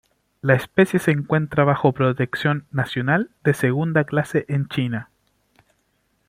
La 0.41 0.55
especie 0.55 0.97
se 0.97 1.11
encuentra 1.11 1.63
bajo 1.63 1.91
protección 1.91 2.65
nacional 2.71 3.29
de 3.43 3.53
segunda 3.53 4.03
clase 4.03 4.45
en 4.49 4.67
China. 4.67 5.11